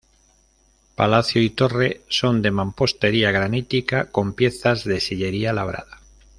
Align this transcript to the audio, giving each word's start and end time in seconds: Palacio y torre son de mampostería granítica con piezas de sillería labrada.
Palacio 0.95 1.43
y 1.43 1.51
torre 1.51 2.01
son 2.09 2.41
de 2.41 2.49
mampostería 2.49 3.29
granítica 3.29 4.09
con 4.11 4.33
piezas 4.33 4.83
de 4.83 4.99
sillería 4.99 5.53
labrada. 5.53 6.01